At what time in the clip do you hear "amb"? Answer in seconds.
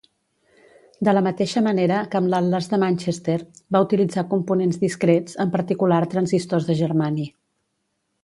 2.19-2.31